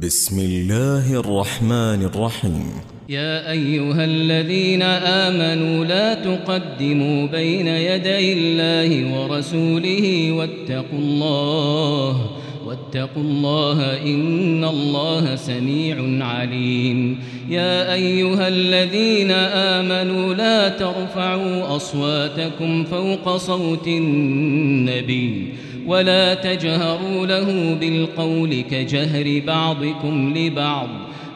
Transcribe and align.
بسم 0.00 0.38
الله 0.38 1.20
الرحمن 1.20 2.02
الرحيم. 2.02 2.66
يا 3.08 3.50
أيها 3.50 4.04
الذين 4.04 4.82
آمنوا 4.82 5.84
لا 5.84 6.14
تقدموا 6.14 7.26
بين 7.26 7.66
يدي 7.66 8.32
الله 8.32 9.20
ورسوله 9.20 10.32
واتقوا 10.32 10.98
الله 10.98 12.30
واتقوا 12.66 13.22
الله 13.22 14.02
إن 14.02 14.64
الله 14.64 15.36
سميع 15.36 16.24
عليم. 16.26 17.18
يا 17.48 17.92
أيها 17.94 18.48
الذين 18.48 19.30
آمنوا 19.30 20.34
لا 20.34 20.68
ترفعوا 20.68 21.76
أصواتكم 21.76 22.84
فوق 22.84 23.36
صوت 23.36 23.88
النبي 23.88 25.52
ولا 25.86 26.34
تجهروا 26.34 27.26
له 27.26 27.76
بالقول 27.80 28.60
كجهر 28.70 29.42
بعضكم 29.46 30.34
لبعض. 30.36 30.88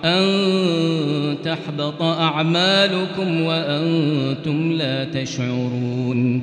أن 0.04 1.36
تحبط 1.44 2.02
أعمالكم 2.02 3.42
وأنتم 3.42 4.72
لا 4.72 5.04
تشعرون. 5.04 6.42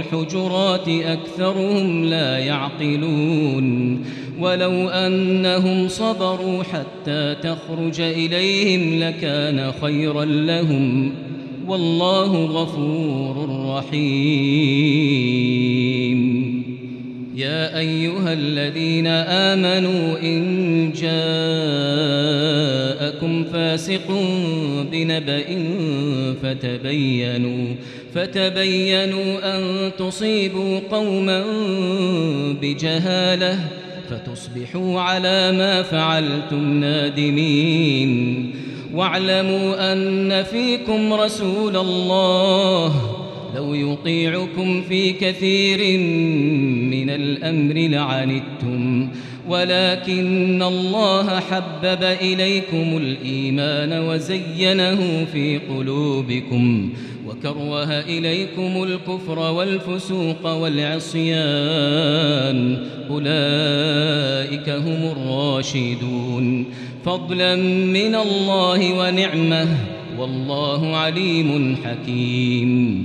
الحجرات 0.00 0.88
أكثرهم 0.88 2.04
لا 2.04 2.38
يعقلون 2.38 3.98
ولو 4.40 4.88
أنهم 4.88 5.88
صبروا 5.88 6.62
حتى 6.62 7.34
تخرج 7.42 8.00
إليهم 8.00 9.00
لكان 9.00 9.72
خيرا 9.82 10.24
لهم 10.24 11.12
والله 11.66 12.44
غفور 12.44 13.48
رحيم 13.76 14.04
يا 17.34 17.78
أيها 17.78 18.32
الذين 18.32 19.06
آمنوا 19.06 20.18
إن 20.18 20.92
جاءكم 20.92 21.14
فاسق 23.44 24.10
بنبأ 24.92 25.44
فتبينوا 26.42 27.74
فتبينوا 28.14 29.56
أن 29.56 29.90
تصيبوا 29.98 30.80
قوما 30.90 31.44
بجهالة 32.62 33.58
فتصبحوا 34.10 35.00
على 35.00 35.52
ما 35.52 35.82
فعلتم 35.82 36.80
نادمين 36.80 38.50
واعلموا 38.94 39.92
أن 39.92 40.42
فيكم 40.42 41.12
رسول 41.12 41.76
الله 41.76 43.23
لو 43.54 43.74
يطيعكم 43.74 44.82
في 44.82 45.12
كثير 45.12 45.98
من 46.90 47.10
الأمر 47.10 47.74
لعنتم 47.74 49.08
ولكن 49.48 50.62
الله 50.62 51.40
حبب 51.40 52.02
إليكم 52.02 52.96
الإيمان 52.96 53.92
وزينه 54.08 55.24
في 55.32 55.58
قلوبكم 55.58 56.92
وكره 57.26 58.00
إليكم 58.00 58.82
الكفر 58.82 59.38
والفسوق 59.38 60.46
والعصيان 60.46 61.28
أولئك 63.10 64.68
هم 64.68 65.12
الراشدون. 65.12 66.64
فضلا 67.04 67.56
من 67.86 68.14
الله 68.14 68.92
ونعمة 68.98 69.68
والله 70.18 70.96
عليم 70.96 71.76
حكيم. 71.84 73.04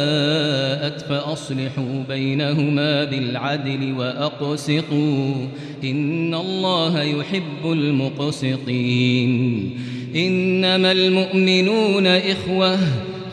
فاءت 0.81 1.01
فأصلحوا 1.01 2.03
بينهما 2.09 3.03
بالعدل 3.03 3.93
وأقسطوا. 3.97 5.33
إن 5.83 6.33
الله 6.33 7.01
يحب 7.01 7.65
المقسطين. 7.65 9.31
إنما 10.15 10.91
المؤمنون 10.91 12.07
إخوة 12.07 12.77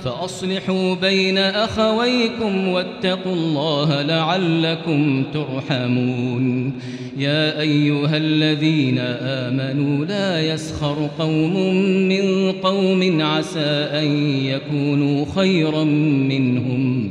فأصلحوا 0.04 0.94
بين 0.94 1.38
أخويكم 1.38 2.68
واتقوا 2.68 3.32
الله 3.32 4.02
لعلكم 4.02 5.24
ترحمون. 5.34 6.72
يا 7.18 7.60
أيها 7.60 8.16
الذين 8.16 8.98
آمنوا 8.98 10.04
لا 10.04 10.52
يسخر 10.52 11.10
قوم 11.18 11.74
من 12.08 12.52
قوم 12.52 13.22
عسى 13.22 13.88
أن 13.92 14.06
يكونوا 14.44 15.24
خيرا 15.36 15.84
منهم. 15.84 17.10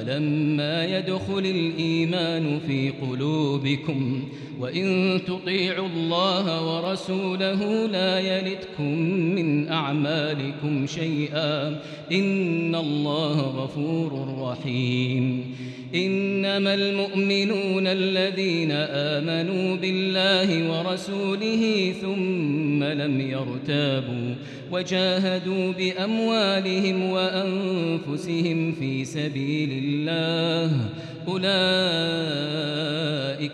ولما 0.00 0.98
يدخل 0.98 1.38
الإيمان 1.38 2.60
في 2.66 2.90
قلوبكم 2.90 4.22
وإن 4.60 5.20
تطيعوا 5.26 5.88
الله 5.88 6.76
ورسوله 6.76 7.86
لا 7.86 8.18
يلتكم 8.18 8.98
من 9.08 9.68
أعمالكم 9.68 10.86
شيئا 10.86 11.68
إن 12.12 12.74
الله 12.74 13.40
غفور 13.40 14.38
رحيم 14.40 15.54
إنما 15.94 16.74
المؤمنون 16.74 17.86
الذين 17.86 18.70
آمنوا 18.90 19.76
بالله 19.76 20.70
ورسوله 20.70 21.94
ثم 22.00 22.84
لم 22.84 23.20
يرتابوا 23.20 24.34
وجاهدوا 24.72 25.72
بأموالهم 25.72 27.10
وأنفسهم 27.10 28.72
في 28.72 29.04
سبيل 29.04 29.84
الله. 29.84 30.88
أولئك 31.28 31.50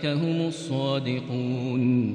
هم 0.06 0.48
الصادقون. 0.48 2.14